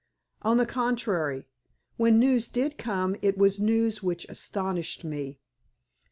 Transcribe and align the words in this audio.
On 0.41 0.57
the 0.57 0.65
contrary, 0.65 1.45
when 1.97 2.17
news 2.17 2.49
did 2.49 2.79
come 2.79 3.15
it 3.21 3.37
was 3.37 3.59
news 3.59 4.01
which 4.01 4.25
astonished 4.29 5.03
me. 5.03 5.37